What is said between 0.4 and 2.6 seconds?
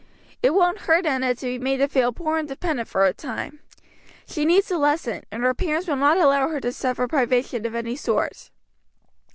It won't hurt Enna to be made to feel poor and